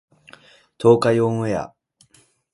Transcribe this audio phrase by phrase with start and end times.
[0.79, 1.75] 東海オンエア